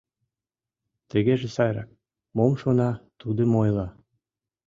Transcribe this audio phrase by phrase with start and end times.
[1.09, 1.89] Тыгеже сайрак:
[2.35, 3.87] мом шона, тудым ойла.